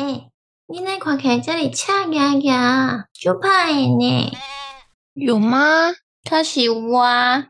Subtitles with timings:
[0.00, 0.30] 哎，
[0.66, 4.32] 你那看起来这里恰牙牙，就怕呢？
[5.12, 5.92] 有吗？
[6.24, 7.04] 他是我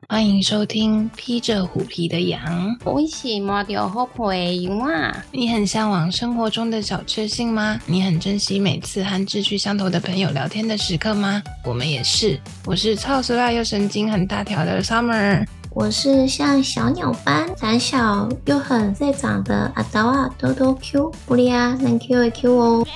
[0.08, 2.76] 欢迎收听披着虎皮的羊。
[2.84, 5.24] 我是摸着虎皮羊啊！
[5.30, 7.80] 你很向往生活中的小确幸吗？
[7.86, 11.41] 你很珍惜每次和志趣相投的朋友聊天的时刻吗？
[11.64, 12.37] 我们也是。
[12.67, 15.46] 我是超时辣又神经很大条的 Summer。
[15.73, 22.86] 我是像小鸟般胆小又很在长的阿刀啊，多多 Q 不利啊，能 Q 一 Q 哦。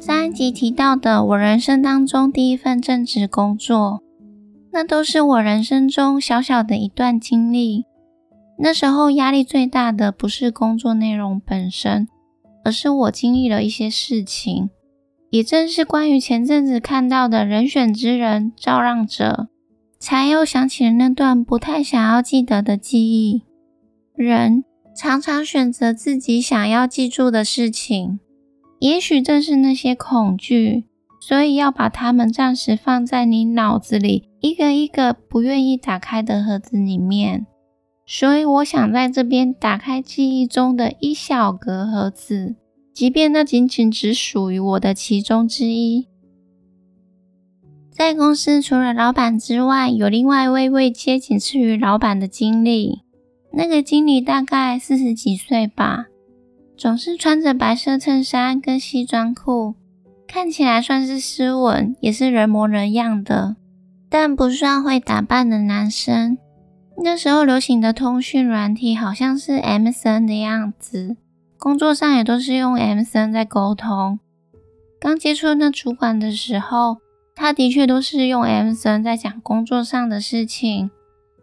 [0.00, 4.00] 上一集提到的，我人生当中第一份正职工作，
[4.72, 7.84] 那都是我人生中小小的一段经历。
[8.60, 12.08] 那时候压力最大的不是工作内容本身，
[12.64, 14.70] 而是我经历了一些事情。
[15.30, 19.48] 也正是关于前阵子看到的人选之人照让者，
[19.98, 23.42] 才又想起了那段不太想要记得的记忆。
[24.14, 24.64] 人
[24.96, 28.18] 常常选择自己想要记住的事情。
[28.80, 30.84] 也许正是那些恐惧，
[31.20, 37.46] 所以要把它们暂时放在你脑子里一个一个不愿意打开的盒子里面。
[38.06, 42.54] 所以我想在这边打开记忆中的一小格盒子，
[42.98, 46.08] 即便那仅仅只属于我的其中之一。
[47.92, 53.02] 在公司除了老板之外，有另外一位位阶仅次于老板的经理。
[53.52, 56.06] 那个经理大概四十几岁吧。
[56.76, 59.76] 总是穿着白色衬衫跟西装裤，
[60.26, 63.54] 看起来算是斯文，也是人模人样的，
[64.10, 66.36] 但不算会打扮的男生。
[67.04, 71.16] 那时候流行的通讯软体好像是 MSN 的样子，
[71.58, 74.20] 工作上也都是用 MSN 在沟通。
[75.00, 76.98] 刚接触那主管的时候，
[77.34, 80.90] 他的确都是用 MSN 在讲工作上的事情。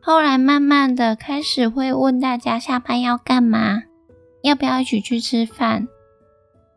[0.02, 3.84] 后来慢慢的开始会问大家下班要干嘛。
[4.42, 5.88] 要不要一起去吃饭？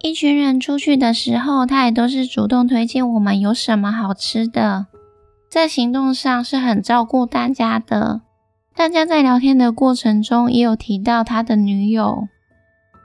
[0.01, 4.87] 一群人出去的时候，他也都是主动推荐我们有什么好吃的，
[5.51, 8.23] 在行动上是很照顾大家的。
[8.75, 12.29] 大家在聊天的过程中也有提到他的女友，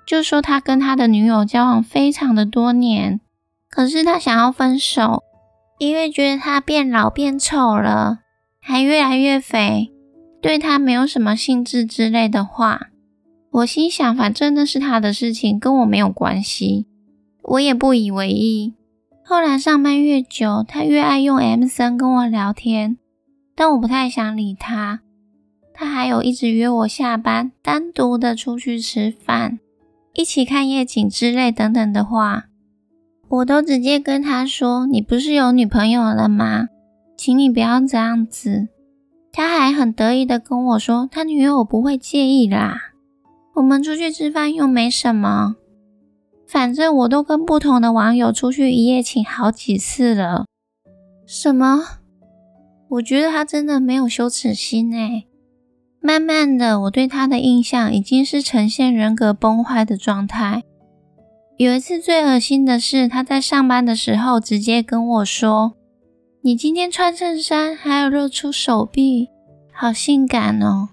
[0.05, 3.19] 就说他跟他的女友交往非常的多年，
[3.69, 5.23] 可是他想要分手，
[5.79, 8.19] 因为觉得他变老变丑了，
[8.61, 9.91] 还越来越肥，
[10.41, 12.87] 对他没有什么兴致之类的话。
[13.51, 16.87] 我心想，反正那是他的事情，跟我没有关系，
[17.43, 18.73] 我也不以为意。
[19.23, 22.97] 后来上班越久，他越爱用 M 森跟我聊天，
[23.55, 25.01] 但我不太想理他。
[25.73, 29.59] 他还有一直约我下班，单独的出去吃饭，
[30.13, 32.45] 一起看夜景之类等等的话，
[33.29, 36.67] 我都直接跟他说：“你不是有女朋友了吗？
[37.17, 38.67] 请你不要这样子。”
[39.33, 42.91] 他还很得意的跟我说：“他女友不会介意啦。”
[43.55, 45.55] 我们出去吃饭又没什么，
[46.47, 50.45] 反正我都跟不同的网友出去一夜情好几次了。
[51.25, 51.81] 什么？
[52.89, 55.27] 我觉得他真的没有羞耻心诶。
[56.05, 60.63] 慢慢的，我对他的印象已经是呈现人格崩坏的状态。
[61.55, 65.75] 有一次最恶心的是，他在上班的时候直接跟我说
[66.43, 69.29] ：“你今天穿衬衫还有露出手臂，
[69.71, 70.89] 好性感哦。”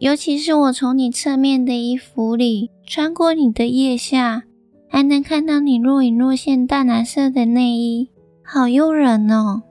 [0.00, 4.42] 尤其是我从你侧面的衣服里穿过你的腋下，
[4.90, 8.10] 还能看到你若隐若现淡蓝色的内衣，
[8.42, 9.62] 好诱人哦！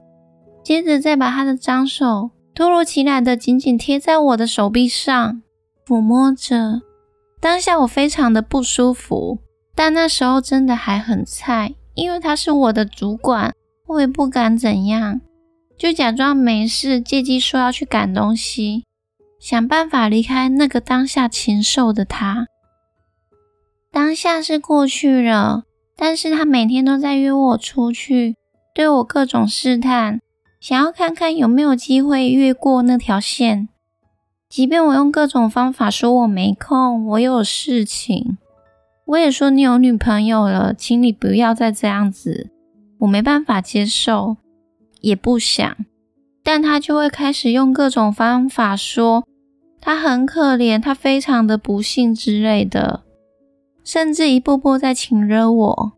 [0.64, 5.42] 接着再把他的脏手突如其来的紧紧贴在我的手臂上，
[5.86, 6.82] 抚摸着。
[7.40, 9.40] 当下我非常的不舒服，
[9.74, 13.54] 但那时候真的还很菜，因为他是我的主管，
[13.88, 15.22] 我也不敢怎样，
[15.78, 18.84] 就假装没事，借机说要去赶东西。
[19.40, 22.46] 想办法离开那个当下禽兽的他。
[23.92, 25.64] 当下是过去了，
[25.98, 28.36] 但是他每天都在约我出去，
[28.76, 30.22] 对我各种试探，
[30.62, 33.68] 想要看看有没有机会越过那条线。
[34.48, 38.38] 即便我用各种方法说我没空，我有事情，
[39.08, 42.52] 我也说你有女朋友了，请你不要再这样子，
[43.00, 44.38] 我没办法接受，
[45.00, 45.76] 也不想，
[46.44, 49.24] 但他就会开始用各种方法说。
[49.84, 53.02] 他很可怜，他非常的不幸之类的，
[53.84, 55.94] 甚至一步步在请惹我，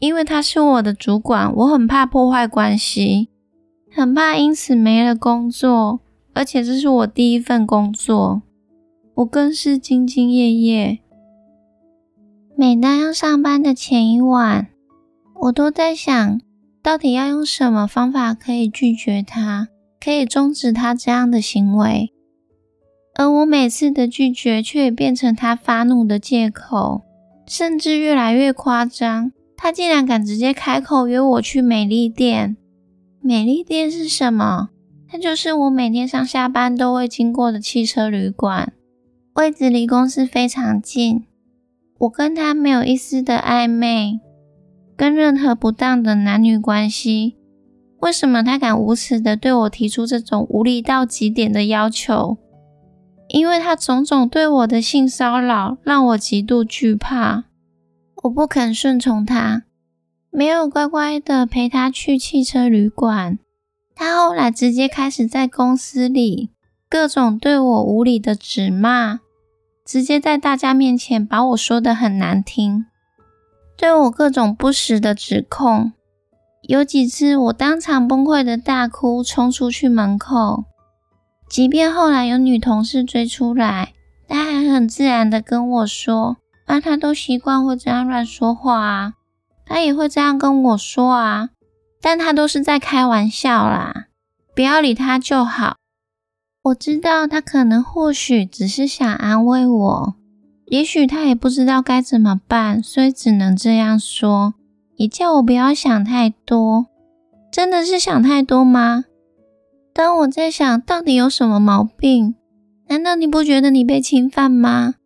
[0.00, 3.28] 因为他是我的主管，我很怕破坏关系，
[3.98, 5.98] 很怕因此没了工作，
[6.32, 8.42] 而且这是我第一份工作，
[9.14, 11.00] 我更是兢兢业业。
[12.56, 14.68] 每当要上班的前一晚，
[15.40, 16.40] 我都在想，
[16.80, 19.66] 到底要用什么方法可以拒绝他，
[20.00, 22.12] 可以终止他这样的行为。
[23.16, 27.02] 而我每次的拒绝却也变成他发怒的借口，
[27.48, 29.32] 甚至越来越夸张。
[29.56, 32.56] 他竟然敢直接开口约我去美丽店。
[33.20, 34.70] 美丽店是什么？
[35.08, 38.72] 它就是我每天上下班都会经过的汽车旅馆，
[39.34, 41.24] 位置离公司非常近。
[41.98, 44.20] 我跟他没有一丝的暧昧，
[44.96, 47.36] 跟任何不当的男女关系。
[48.00, 52.38] 为什么他敢无耻的对我提出这种无理到极点的要求？
[53.28, 57.44] 因为他种种对我的性骚扰，让我极度惧怕。
[58.22, 59.64] 我不肯顺从他，
[60.30, 63.38] 没有乖乖的陪他去汽车旅馆。
[63.94, 66.50] 他后来直接开始在公司里
[66.88, 69.20] 各种对我无理的指骂。
[69.84, 72.84] 直接在大家面前把我说的很难听，
[73.74, 75.92] 对我各种不实的指控，
[76.60, 80.64] 有几次我当场崩溃的大哭，冲出去门口。
[81.48, 83.94] 即便后来有女同事追出来，
[84.28, 86.36] 他还很自然的跟我说
[86.68, 89.14] ：“啊，他都习惯会这样乱说话啊，
[89.68, 91.50] 他也会这样跟我说啊，
[92.00, 94.06] 但他都是在开玩笑啦，
[94.54, 95.76] 不要理他就好。”
[96.64, 100.14] 我知道他可能或许只是想安慰我，
[100.66, 104.54] 也许他也不知道该怎么办，所以只能这样说，
[104.96, 106.86] 也叫我不要想太多。
[107.52, 109.04] 真的是想太多吗？
[109.94, 112.34] 当我在想到底有什么毛病，
[112.88, 114.96] 难道你不觉得你被侵犯吗？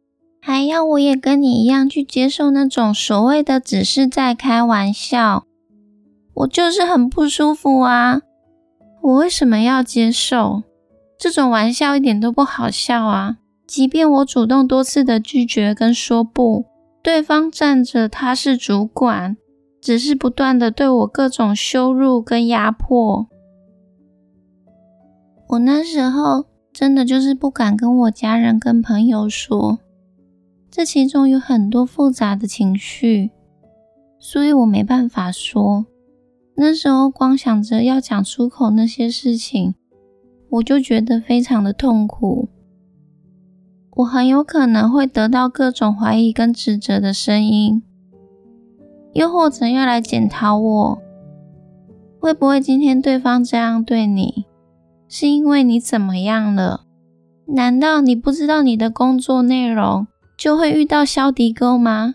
[0.44, 5.44] 还要我也跟你一样去接受那种所谓的只是在开玩笑？
[6.34, 8.22] 我就是很不舒服啊！
[9.02, 10.64] 我为什么要接受？
[11.16, 13.36] 这种玩笑一点都不好笑啊！
[13.68, 16.64] 即便我主动多次的拒绝跟说不，
[17.04, 19.36] 对方站着他是主管，
[19.80, 23.28] 只是不断的对我各种羞辱跟压迫。
[25.50, 29.78] 我那时候真的就是不敢跟我家人跟朋友说，
[30.72, 33.30] 这其中有很多复杂的情绪，
[34.18, 35.84] 所以我没办法说。
[36.56, 39.74] 那时候光想着要讲出口那些事情。
[40.48, 42.50] 我就觉得非常的痛苦，
[43.96, 47.82] 我很有可能会得到各种怀疑跟指责的声音，
[49.14, 51.02] 又或者要来检讨我，
[52.20, 54.44] 会不会今天对方这样对你，
[55.08, 56.84] 是因为你怎么样了？
[57.46, 60.06] 难道你不知道你的工作内容
[60.36, 62.14] 就会遇到消迪沟吗？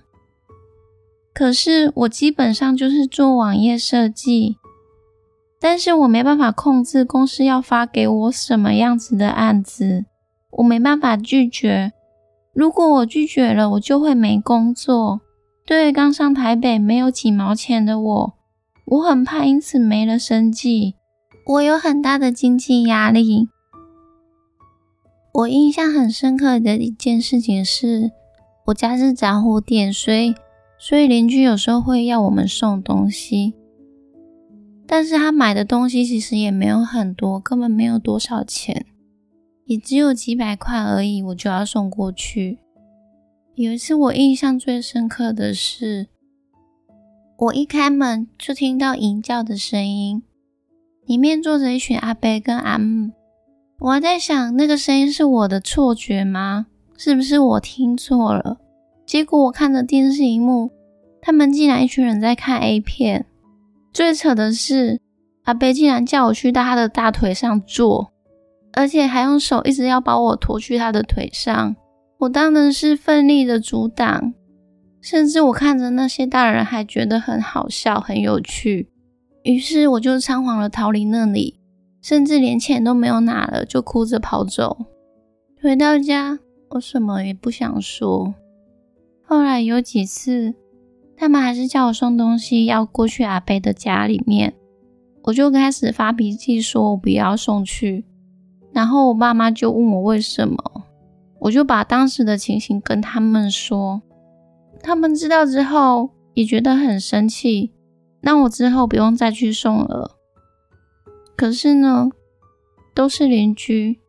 [1.34, 4.58] 可是我基本上就是做网页设计。
[5.60, 10.06] 但是我没办法控制公司要发给我什么样子的案子，
[10.52, 11.94] 我没办法拒绝。
[12.54, 15.22] 如果我拒绝了，我就会没工作。
[15.66, 18.34] 对于刚上台北没有几毛钱的我，
[18.86, 20.96] 我很怕因此没了生计。
[21.48, 23.50] 我有很大的经济压力。
[25.38, 28.12] 我印象很深刻的一件事情是，
[28.66, 30.34] 我家是杂货店，所以
[30.80, 33.54] 所以邻居有时候会要我们送东西。
[34.88, 38.84] 但是他买的东西其实也没有很多，根本没有多少钱，
[39.66, 42.58] 也只有几百块而已，我就要送过去。
[43.54, 46.08] 有一次我印象最深刻的是，
[47.38, 50.24] 我一开门就听到吟叫的声音，
[51.06, 53.12] 里面坐着一群阿伯跟阿姆。
[53.80, 56.66] 我还在想，那个声音是我的错觉吗？
[56.98, 58.58] 是不是我听错了？
[59.06, 60.72] 结果我看着电视荧幕，
[61.22, 63.28] 他们竟然一群人在看 A 片。
[63.94, 65.00] 最扯的是，
[65.44, 68.12] 阿贝竟然叫我去到他的大腿上坐，
[68.74, 71.76] 而且还用手一直要把我拖去他的腿上。
[72.18, 74.34] 我当然是奋力的阻挡，
[75.00, 78.90] 甚至我看着那些大人还觉得很好笑、很有趣。
[79.44, 81.57] 于是我就仓皇的逃离那里，
[82.08, 84.78] 甚至连钱都没有拿了，就哭着跑走。
[85.62, 88.34] 回到家，我什么也不想说。
[89.26, 90.56] 后来有几次。
[91.18, 94.54] 他们还是叫我送东西，要过去阿贝的家里面，
[95.24, 98.06] 我就开始发脾气，说我不要送去。
[98.72, 100.58] 然后我爸妈就问我为什么，
[101.40, 104.02] 我就把当时的情形跟他们说。
[104.82, 107.74] 他们知道之后也觉得很生气，
[108.22, 110.17] 让我之后不用再去送了。
[111.38, 112.10] 可是呢，
[112.96, 114.00] 都是邻居，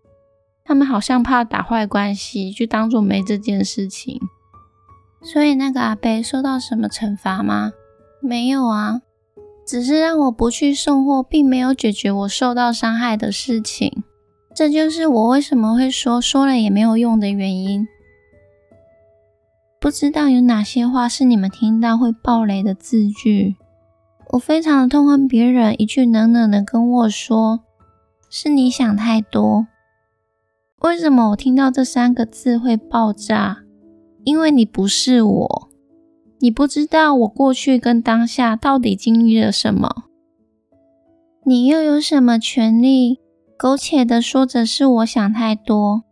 [0.65, 4.19] 他们好像怕打坏关系，就当做没这件事情。
[5.23, 7.73] 所以那个阿伯受到什么惩罚吗？
[8.23, 9.03] 没有啊，
[9.67, 14.03] 只是让我不去送货，并没有解决我受到伤害的事情。
[14.55, 17.87] 这就是我为什么会说说了也没有用的原因。
[19.79, 23.57] 不知道有哪些话是你们听到会爆雷的字句？
[24.33, 27.61] 我非常的痛恨别人一句冷冷的跟我说
[28.29, 29.67] ：“是你想太多。”
[30.83, 33.59] 为什么我听到这三个字会爆炸？
[34.25, 35.69] 因为你不是我，
[36.41, 40.05] 你不知道我过去跟当下到底经历了什么，
[41.45, 43.21] 你又有什么权利
[43.57, 46.03] 苟且的说着是我想太多？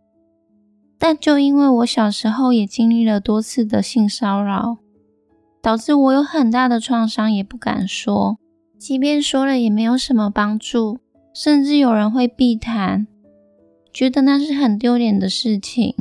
[0.97, 4.77] 但就因为我小时候也经历了多次的性骚扰，
[5.67, 8.37] 导致我有很大的创伤，也不敢说，
[8.79, 10.99] 即便说了也没有什么帮助，
[11.33, 13.05] 甚至有人会避谈，
[13.91, 15.93] 觉得那是很丢脸的事情。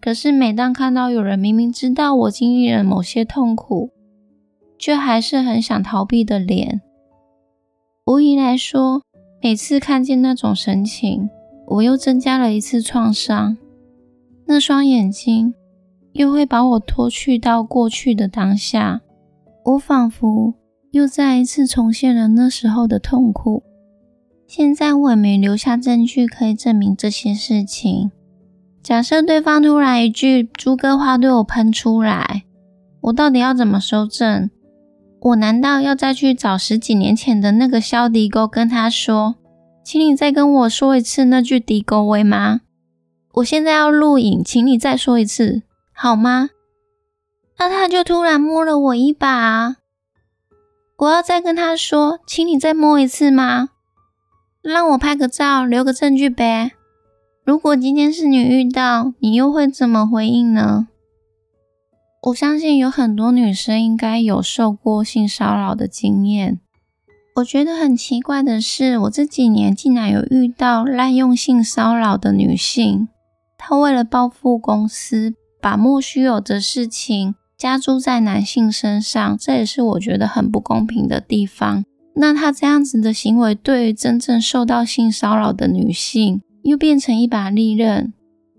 [0.00, 3.90] 可是每当看到有人明明知道我经历了某些痛苦，
[4.78, 6.80] 却还是很想逃避的脸，
[8.06, 9.02] 无疑来说，
[9.42, 11.28] 每次看见那种神情，
[11.66, 13.58] 我又增加了一次创伤。
[14.46, 15.52] 那双眼睛
[16.16, 19.00] 又会把我拖去到过去的当下，
[19.64, 20.54] 我仿佛
[20.90, 23.62] 又再一次重现了那时候的痛苦。
[24.46, 28.10] 现在我也没留下证据可以证明这些事情。
[28.82, 32.44] 假设对方突然一句猪哥话对我喷出来，
[33.00, 34.48] 我到底要怎么收正？
[35.20, 39.34] 我难道要再去找十几年前的那个肖迪沟，跟他说，
[39.82, 42.60] 请你再跟我说一次那句迪沟威吗？
[43.34, 45.62] 我现在要录影，请你再说一次
[45.98, 46.50] 好吗？
[47.58, 49.76] 那他就突然摸了我一把，
[50.98, 53.70] 我要再跟他说，请你再摸一次吗？
[54.60, 56.72] 让我拍个照，留个证据呗。
[57.46, 60.88] 如果今天是你遇到，你又会怎么回应呢？
[62.24, 66.60] 我相信有很多女生应该有受过性骚扰的经验。
[67.36, 73.08] 我觉得很奇怪的是，我这几年竟然有遇到滥用性骚扰的女性。
[73.56, 75.34] 她为了报复公司，
[75.66, 81.84] 把莫须有的事情加诸在男性身上，这也是我觉得很不公平的地方。
[82.14, 88.12] 那他这样子的行为，对于真正受到性骚扰的女性，又变成一把利刃。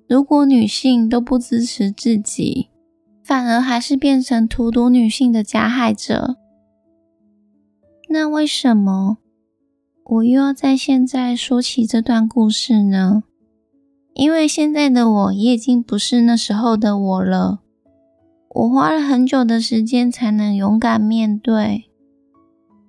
[0.09, 2.67] 如果女性都不支持自己，
[3.23, 6.35] 反而还是变成荼毒女性的加害者。
[8.09, 9.19] 那为什么
[10.03, 13.23] 我又要在现在说起这段故事呢？
[14.17, 17.59] 因为现在的我也已经不是那时候的我了，
[18.50, 21.83] 我花了很久的时间才能勇敢面对。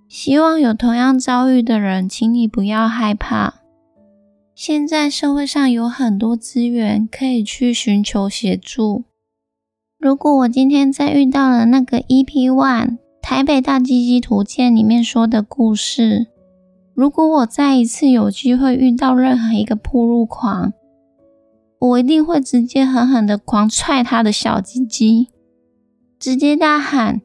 [0.09, 3.57] 希望有同样遭遇的人，请你不要害怕。
[4.55, 9.05] 现在社会上有很多资源可以去寻求协助。
[9.99, 16.29] 如果我今天再遇到了那个 EP One 台北大鸡鸡图鉴里面说的故事，
[16.95, 20.73] 如果我再一次有机会遇到任何一个铺路狂，
[21.81, 25.29] 我一定会直接狠狠的狂踹他的小鸡鸡，
[26.19, 27.21] 直接大喊，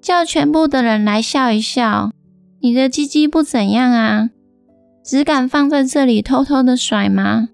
[0.00, 2.10] 叫全部的人来笑一笑。
[2.60, 4.30] 你的鸡鸡不怎样啊，
[5.04, 7.48] 只敢放在这里偷偷的甩吗？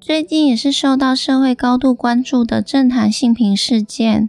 [0.00, 4.28] 最近也是受到社会高度关注的政坛性平事件，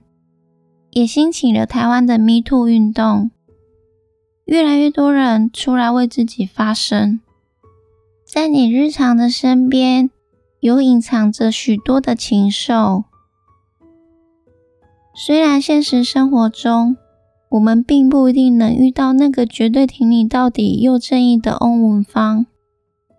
[0.91, 3.31] 也兴起了台湾的 Me Too 运动，
[4.45, 7.19] 越来越多人出来为自己发声。
[8.33, 10.09] 在你日常的身边，
[10.61, 13.03] 有隐藏着许多的禽兽。
[15.13, 16.95] 虽然现实生活中，
[17.50, 22.45] 我们并不一定能遇到那个绝对挺你到底又正义的翁文芳，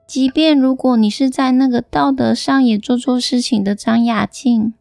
[0.08, 4.72] 即便如果你是在那个道德上也做错事情的张雅静，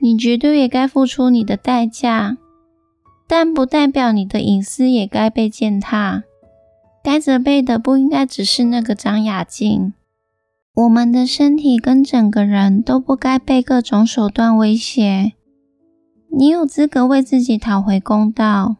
[0.00, 2.36] 你绝对也该付出你的代价，
[3.28, 6.24] 但不代表你的隐私也该被践踏。
[7.02, 9.92] 该责备的不应该只是那个张雅静，
[10.74, 15.32] 我们的身体跟整个人都不该被各种手段威胁。
[16.30, 18.76] 你有资格为自己讨回公道，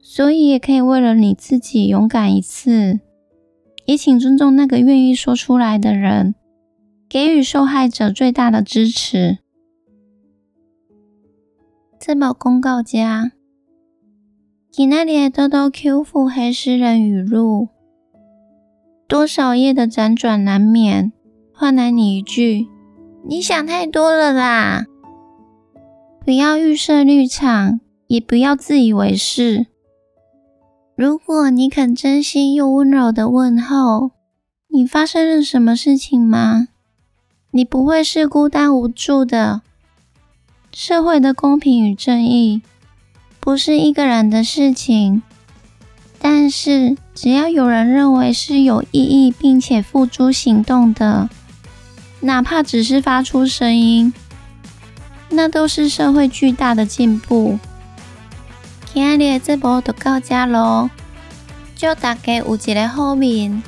[0.00, 2.98] 所以也可以为了你自己勇敢一次。
[3.86, 6.34] 也请尊重那个愿意说出来的人，
[7.08, 9.38] 给予受害者最大的支持。
[11.98, 13.32] 自保公告家。
[14.72, 17.70] 今天的豆豆 Q 付黑诗人语录，
[19.08, 21.12] 多少页的辗转难免，
[21.52, 22.68] 换来你一句
[23.26, 24.86] ：“你想太多了啦！”
[26.24, 29.66] 不要预设立场，也不要自以为是。
[30.94, 34.12] 如果你肯真心又温柔的问候
[34.72, 36.68] ：“你发生了什么事情吗？”
[37.50, 39.62] 你不会是孤单无助的。
[40.72, 42.62] 社会的公平与正义。
[43.40, 45.22] 不是一个人的事情，
[46.20, 51.28] 但是只要有人认为是有意义，并且付诸行动的，
[52.20, 54.12] 哪怕只是发出声音，
[55.30, 57.58] 那都是社会巨大的进步。
[58.92, 60.90] 今日的直播就到这咯，
[61.74, 63.62] 祝大家有一个好眠。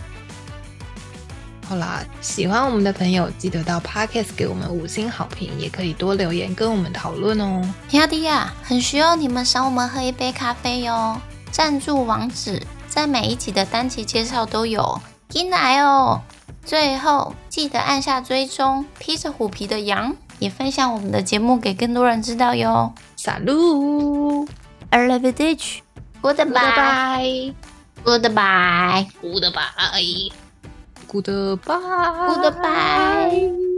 [1.73, 7.62] 后啦，喜欢我们的朋友记得到 Podcast 给我们五星好评，也可以多留言跟我们讨论哦。
[7.93, 11.19] 亚迪亚，很需要你们赏我们喝一杯咖啡哟！
[11.50, 15.00] 赞助网址在每一集的单集介绍都有，
[15.31, 16.21] 进来哦！
[16.62, 22.93] 最后记得按下追踪，披着虎皮的羊也分享我们的节目给更多人知道哟。
[23.17, 24.47] 撒路
[24.91, 25.09] a
[31.12, 31.59] goodbye
[32.42, 33.72] goodbye。